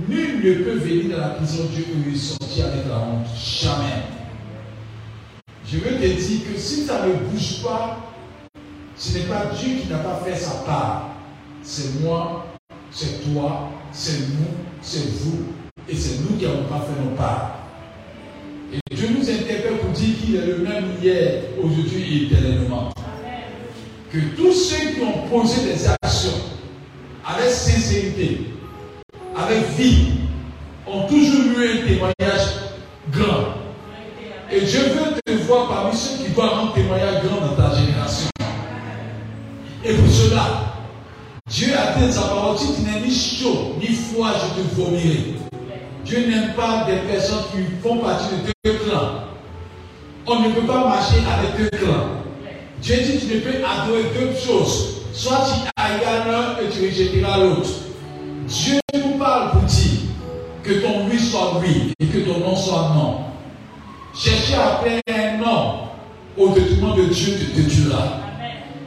Nul 0.09 0.39
ne 0.39 0.65
peut 0.65 0.79
venir 0.79 1.17
dans 1.17 1.23
la 1.23 1.29
prison 1.31 1.65
de 1.65 1.69
Dieu 1.69 1.85
et 1.89 2.09
lui 2.09 2.19
sortir 2.19 2.67
avec 2.67 2.87
la 2.89 2.99
honte. 2.99 3.27
Jamais. 3.37 4.03
Je 5.65 5.79
veux 5.79 5.97
te 5.97 6.07
dire 6.07 6.41
que 6.53 6.59
si 6.59 6.85
ça 6.85 7.07
ne 7.07 7.13
bouge 7.13 7.63
pas, 7.63 7.99
ce 8.97 9.19
n'est 9.19 9.25
pas 9.25 9.47
Dieu 9.55 9.77
qui 9.81 9.89
n'a 9.89 9.99
pas 9.99 10.21
fait 10.25 10.35
sa 10.35 10.63
part. 10.65 11.11
C'est 11.63 12.01
moi, 12.01 12.47
c'est 12.91 13.33
toi, 13.33 13.71
c'est 13.93 14.21
nous, 14.21 14.55
c'est 14.81 15.09
vous. 15.21 15.45
Et 15.89 15.95
c'est 15.95 16.21
nous 16.21 16.37
qui 16.37 16.45
n'avons 16.45 16.65
pas 16.65 16.81
fait 16.81 17.01
nos 17.05 17.15
parts. 17.15 17.61
Et 18.73 18.95
Dieu 18.95 19.09
nous 19.17 19.31
interpelle 19.31 19.79
pour 19.79 19.91
dire 19.91 20.17
qu'il 20.21 20.35
est 20.35 20.47
le 20.47 20.59
même 20.59 20.85
hier, 21.01 21.43
aujourd'hui 21.63 22.03
et 22.03 22.27
éternellement. 22.27 22.93
Que 24.11 24.19
tous 24.37 24.53
ceux 24.53 24.95
qui 24.95 25.01
ont 25.03 25.29
posé 25.29 25.65
des 25.65 25.87
actions 25.89 26.56
avec 27.27 27.51
sincérité, 27.51 28.41
avec 29.37 29.69
vie, 29.77 30.13
ont 30.87 31.07
toujours 31.09 31.59
eu 31.59 31.69
un 31.69 31.87
témoignage 31.87 32.47
grand. 33.11 33.55
Et 34.51 34.61
Dieu 34.61 34.81
veut 34.81 35.21
te 35.25 35.33
voir 35.43 35.69
parmi 35.69 35.97
ceux 35.97 36.25
qui 36.25 36.31
doivent 36.31 36.51
rendre 36.51 36.75
témoignage 36.75 37.25
grand 37.25 37.41
dans 37.41 37.57
ta 37.57 37.75
génération. 37.75 38.29
Et 39.85 39.95
pour 39.95 40.09
cela, 40.09 40.75
Dieu 41.51 41.69
a 41.77 41.99
dit 41.99 42.07
dans 42.07 42.13
sa 42.13 42.29
parole, 42.29 42.59
si 42.59 42.75
tu 42.75 42.83
n'es 42.83 43.01
ni 43.01 43.13
chaud, 43.13 43.75
ni 43.81 43.89
froid, 43.89 44.31
je 44.33 44.63
te 44.63 44.75
vomirai. 44.75 45.35
Dieu 46.05 46.29
n'aime 46.29 46.55
pas 46.55 46.87
des 46.89 46.99
personnes 47.11 47.45
qui 47.53 47.59
font 47.83 47.99
partie 47.99 48.37
de 48.37 48.53
deux 48.65 48.79
clans. 48.79 49.25
On 50.29 50.41
ne 50.41 50.55
peut 50.55 50.67
pas 50.67 50.85
marcher 50.89 51.17
avec 51.27 51.57
deux 51.59 51.79
clans. 51.79 52.23
Dieu 52.81 52.97
dit 52.97 53.19
tu 53.19 53.35
ne 53.35 53.41
peux 53.41 53.65
adorer 53.65 54.05
deux 54.17 54.33
choses. 54.39 54.96
Soit 55.17 55.47
tu 55.47 55.61
ailles 55.81 56.01
l'un 56.05 56.63
et 56.63 56.69
tu 56.71 56.85
rejetteras 56.87 57.39
l'autre. 57.39 57.69
Dieu 58.47 58.79
nous 58.95 59.19
parle 59.19 59.53
pour 59.53 59.63
dire 59.63 60.01
que 60.63 60.73
ton 60.75 61.07
oui 61.11 61.19
soit 61.19 61.59
oui 61.61 61.93
et 61.99 62.07
que 62.07 62.19
ton 62.19 62.39
non 62.41 62.55
soit 62.55 62.93
non. 62.95 63.21
Chercher 64.15 64.55
à 64.57 64.83
faire 64.85 65.01
un 65.09 65.39
nom 65.39 65.75
au 66.37 66.51
détriment 66.51 66.95
de 66.97 67.05
Dieu 67.07 67.35
te 67.35 67.57
détruira. 67.61 68.03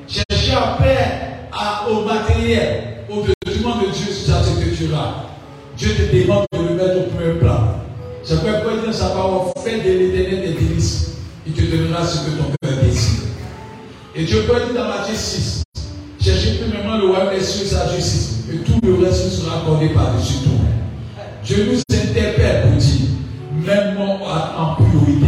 Chercher 0.08 0.54
à 0.54 0.78
faire 0.82 1.22
à- 1.52 1.90
au 1.90 2.04
matériel 2.06 2.84
au 3.10 3.24
détriment 3.44 3.80
de 3.82 3.88
Dieu, 3.92 4.14
ça 4.14 4.42
te 4.42 4.64
détruira. 4.64 5.26
Dieu 5.78 5.90
te 5.96 6.16
demande 6.16 6.46
de 6.54 6.60
le 6.60 6.76
mettre 6.76 6.98
au 7.00 7.16
premier 7.16 7.40
plan. 7.40 7.76
C'est 8.24 8.36
pourquoi 8.36 8.60
Paul 8.60 8.82
dit 8.82 8.86
dans 8.88 8.94
sa 8.94 9.10
parole, 9.10 9.52
fais 9.64 9.80
de 9.80 9.98
l'éternel 9.98 10.42
des 10.42 10.54
délices. 10.66 11.14
Il 11.48 11.54
te 11.54 11.62
donnera 11.76 12.06
ce 12.06 12.20
que 12.20 12.32
ton 12.38 12.44
cœur 12.62 12.78
désire. 12.84 13.22
Et 14.16 14.24
Dieu 14.26 14.44
peut 14.44 14.60
dire 14.72 14.84
dans 14.84 14.90
Matthieu 14.90 15.16
6, 15.16 15.64
cherchez 16.30 16.60
premièrement 16.62 16.98
le 16.98 17.08
royaume 17.08 17.34
des 17.34 17.44
cieux 17.44 17.66
sa 17.66 17.96
justice, 17.96 18.44
et 18.52 18.58
tout 18.58 18.80
le 18.84 19.04
reste 19.04 19.30
sera 19.30 19.58
accordé 19.58 19.90
par-dessus 19.90 20.44
tout. 20.44 20.50
Dieu 21.44 21.72
nous 21.72 21.98
interpelle 21.98 22.64
pour 22.64 22.78
dire, 22.78 23.08
mets-moi 23.66 24.20
en 24.24 24.64
en 24.64 24.76
priorité. 24.76 25.26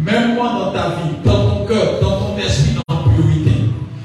Mets-moi 0.00 0.48
dans 0.58 0.72
ta 0.72 0.88
vie, 0.88 1.16
dans 1.24 1.50
ton 1.50 1.64
cœur, 1.66 2.00
dans 2.00 2.18
ton 2.20 2.38
esprit 2.38 2.76
en 2.88 2.96
priorité. 2.96 3.50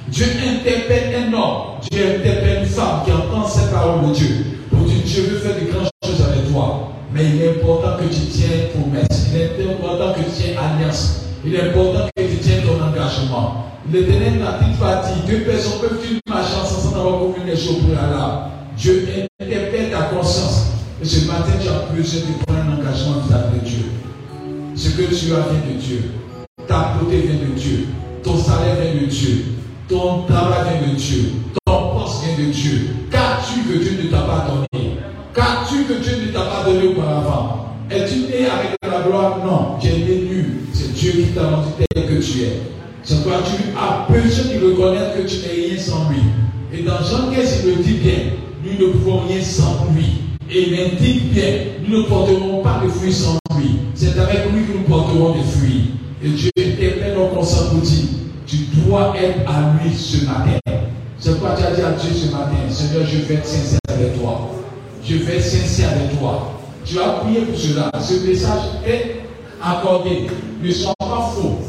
Dieu 0.09 0.25
interpelle 0.45 1.15
un 1.15 1.33
homme, 1.33 1.61
Dieu 1.89 2.01
interpelle 2.17 2.63
une 2.63 2.65
femme 2.65 3.03
qui 3.05 3.11
entend 3.11 3.47
ces 3.47 3.71
paroles 3.71 4.09
de 4.09 4.13
Dieu 4.13 4.45
pour 4.69 4.85
dire 4.85 5.03
Dieu 5.05 5.23
veut 5.23 5.39
faire 5.39 5.55
de 5.55 5.71
grandes 5.71 5.89
choses 6.03 6.25
avec 6.27 6.51
toi. 6.51 6.89
Mais 7.13 7.23
il 7.25 7.41
est 7.41 7.49
important 7.51 7.97
que 7.97 8.13
tu 8.13 8.21
tiennes 8.25 8.69
promesse, 8.73 9.29
il 9.31 9.39
est 9.39 9.71
important 9.71 10.13
que 10.13 10.19
tu 10.19 10.31
tiennes 10.31 10.57
alliance, 10.57 11.21
il 11.45 11.55
est 11.55 11.61
important 11.61 12.09
que 12.15 12.22
L'éternel 13.91 14.39
n'a-t-il 14.39 14.77
pas 14.77 15.03
dit 15.03 15.29
deux 15.29 15.43
personnes 15.43 15.79
peuvent-ils 15.81 16.19
marcher 16.29 16.55
ensemble 16.61 16.93
sans 16.93 16.99
avoir 16.99 17.19
commis 17.19 17.45
les 17.45 17.57
choses 17.57 17.79
préalables 17.83 18.53
Dieu 18.77 19.07
interpelle 19.39 19.91
ta 19.91 20.03
conscience. 20.15 20.67
Et 21.01 21.05
ce 21.05 21.27
matin, 21.27 21.51
tu 21.61 21.67
as 21.67 21.93
besoin 21.93 22.21
de 22.21 22.45
prendre 22.45 22.59
un 22.61 22.79
engagement 22.79 23.21
vis-à-vis 23.27 23.59
de 23.59 23.65
Dieu. 23.65 23.85
Ce 24.75 24.89
que 24.89 25.03
tu 25.03 25.33
as 25.33 25.41
vient 25.41 25.73
de 25.73 25.79
Dieu. 25.79 26.11
Ta 26.67 26.95
beauté 26.99 27.21
vient 27.21 27.49
de 27.49 27.59
Dieu. 27.59 27.87
Ton 28.23 28.37
salaire 28.37 28.75
vient 28.81 29.01
de 29.01 29.05
Dieu. 29.05 29.45
Ton 29.87 30.23
travail 30.23 30.79
vient 30.79 30.93
de 30.93 30.97
Dieu. 30.97 31.33
Ton 31.65 31.99
poste 31.99 32.23
vient 32.23 32.45
de 32.45 32.51
Dieu. 32.51 32.95
Qu'as-tu 33.11 33.61
que 33.61 33.77
Dieu 33.79 34.03
ne 34.03 34.09
t'a 34.09 34.21
pas 34.21 34.47
donné? 34.47 34.97
Qu'as-tu 35.33 35.83
que 35.83 36.01
Dieu 36.01 36.25
ne 36.25 36.31
t'a 36.31 36.45
pas 36.45 36.63
donné 36.65 36.87
auparavant? 36.87 37.67
Es-tu 37.91 38.21
né 38.21 38.47
avec 38.47 38.75
la 38.81 39.01
gloire? 39.01 39.39
Non, 39.45 39.77
tu 39.79 39.87
es 39.87 39.97
né 39.97 40.29
nu. 40.29 40.61
C'est 40.73 40.93
Dieu 40.93 41.11
qui 41.11 41.33
t'a 41.33 41.43
rendu 41.43 41.67
tel 41.77 42.05
que 42.07 42.21
tu 42.23 42.41
es. 42.43 42.72
C'est 43.05 43.21
pourquoi 43.21 43.41
tu 43.43 43.63
as 43.77 44.07
besoin 44.09 44.53
de 44.53 44.65
reconnaître 44.65 45.17
que 45.17 45.27
tu 45.27 45.35
n'es 45.41 45.67
rien 45.67 45.77
sans 45.77 46.09
lui. 46.09 46.21
Et 46.71 46.83
dans 46.83 47.03
Jean 47.03 47.29
15, 47.35 47.63
il 47.65 47.69
le 47.69 47.83
dit 47.83 47.93
bien, 47.95 48.19
nous 48.63 48.87
ne 48.87 48.93
pouvons 48.93 49.19
rien 49.27 49.41
sans 49.41 49.87
lui. 49.93 50.21
Et 50.49 50.69
il 50.69 50.79
indique 50.79 51.33
bien, 51.33 51.51
nous 51.85 51.97
ne 51.97 52.03
porterons 52.03 52.63
pas 52.63 52.81
de 52.81 52.89
fruits 52.89 53.11
sans 53.11 53.37
lui. 53.57 53.71
C'est 53.93 54.17
avec 54.17 54.49
lui 54.53 54.63
que 54.65 54.77
nous 54.77 54.83
porterons 54.87 55.33
des 55.33 55.43
fruits. 55.43 55.91
Et 56.23 56.29
Dieu 56.29 56.49
interpelle 56.57 57.15
nos 57.15 57.27
conscience 57.27 57.71
pour 57.71 57.81
dire, 57.81 58.05
tu 58.47 58.57
dois 58.77 59.13
être 59.21 59.49
à 59.49 59.83
lui 59.83 59.93
ce 59.93 60.25
matin. 60.25 60.57
C'est 61.19 61.31
pourquoi 61.31 61.55
tu 61.57 61.63
as 61.65 61.71
dit 61.71 61.81
à 61.81 61.91
Dieu 61.91 62.09
ce 62.13 62.31
matin, 62.31 62.55
Seigneur, 62.69 63.05
je 63.05 63.17
vais 63.17 63.33
être 63.35 63.45
sincère 63.45 63.79
avec 63.89 64.17
toi. 64.17 64.49
Je 65.03 65.17
vais 65.17 65.35
être 65.35 65.43
sincère 65.43 65.89
avec 65.89 66.17
toi. 66.17 66.53
Tu 66.85 66.97
as 66.99 67.09
prié 67.19 67.41
pour 67.41 67.59
cela. 67.59 67.91
Ce 67.99 68.25
message 68.25 68.61
est 68.87 69.23
accordé. 69.61 70.27
Ne 70.63 70.71
sois 70.71 70.93
pas 70.99 71.31
faux. 71.35 71.59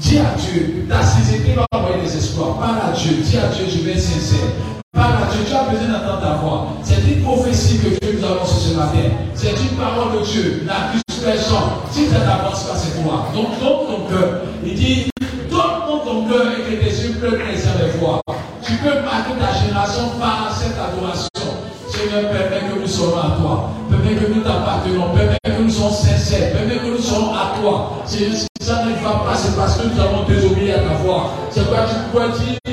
Dis 0.00 0.18
à 0.18 0.34
Dieu, 0.38 0.86
ta 0.88 1.02
sincérité 1.02 1.54
va 1.56 1.66
envoyer 1.76 2.02
des 2.02 2.16
espoirs. 2.16 2.56
Parle 2.58 2.78
à 2.90 2.96
Dieu, 2.96 3.16
dis 3.20 3.36
à 3.36 3.48
Dieu, 3.48 3.66
je 3.68 3.78
vais 3.82 3.92
être 3.92 4.00
sincère. 4.00 4.46
Parle 4.92 5.14
à 5.14 5.32
Dieu, 5.32 5.42
tu 5.44 5.54
as 5.54 5.64
besoin 5.64 5.98
d'entendre 5.98 6.20
ta 6.20 6.34
voix. 6.34 6.66
C'est 6.84 7.02
une 7.02 7.22
prophétie 7.22 7.78
que 7.78 7.98
Dieu 7.98 8.18
nous 8.20 8.26
annonce 8.26 8.68
ce 8.68 8.76
matin. 8.76 9.10
C'est 9.34 9.50
une 9.50 9.76
parole 9.76 10.20
de 10.20 10.24
Dieu. 10.24 10.62
La 10.66 10.94
personne. 11.24 11.82
Si 11.90 12.06
ça 12.06 12.20
n'avance 12.20 12.62
pas, 12.64 12.76
c'est 12.76 13.02
toi. 13.02 13.26
Donc, 13.34 13.58
donne 13.58 13.86
ton 13.90 14.08
cœur. 14.08 14.42
Il 14.64 14.74
dit, 14.74 15.10
donne 15.50 16.04
ton 16.04 16.28
cœur 16.28 16.46
et 16.46 16.62
que 16.62 16.80
tes 16.80 17.02
yeux 17.02 17.14
pleurent 17.18 17.32
les 17.32 17.66
avec 17.66 17.98
foi. 17.98 18.20
Tu 18.62 18.74
peux 18.74 19.02
marquer 19.02 19.34
ta 19.40 19.52
génération 19.58 20.10
par 20.20 20.56
cette 20.56 20.78
adoration. 20.78 21.28
Seigneur, 21.88 22.30
permets 22.30 22.72
que 22.72 22.80
nous 22.80 22.86
soyons 22.86 23.18
à 23.18 23.36
toi. 23.40 23.70
Permets 23.90 24.14
que 24.14 24.32
nous 24.32 24.42
t'appartenons. 24.42 25.08
Nous 25.68 25.74
soyons 25.74 25.92
sincères. 25.92 26.52
Permets 26.52 26.78
que 26.78 26.86
nous 26.86 26.98
soyons 26.98 27.34
à 27.34 27.58
toi. 27.60 28.02
Si 28.06 28.46
ça 28.60 28.84
ne 28.84 28.94
va 29.02 29.24
pas, 29.24 29.36
c'est 29.36 29.54
parce 29.54 29.76
que 29.76 29.86
nous 29.86 30.00
avons 30.00 30.24
désobéi 30.24 30.72
à 30.72 30.78
ta 30.78 30.94
voix. 31.04 31.30
C'est 31.50 31.60
pourquoi 31.64 31.86
tu 31.88 31.94
peux 32.10 32.44
dire? 32.44 32.67